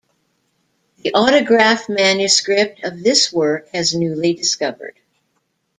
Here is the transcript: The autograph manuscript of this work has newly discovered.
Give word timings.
The 1.03 1.13
autograph 1.13 1.87
manuscript 1.87 2.83
of 2.83 3.03
this 3.03 3.31
work 3.31 3.69
has 3.69 3.93
newly 3.93 4.33
discovered. 4.33 4.95